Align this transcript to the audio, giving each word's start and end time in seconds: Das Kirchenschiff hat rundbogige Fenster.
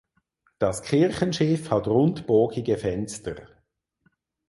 Das 0.57 0.81
Kirchenschiff 0.81 1.69
hat 1.69 1.85
rundbogige 1.85 2.75
Fenster. 2.79 3.35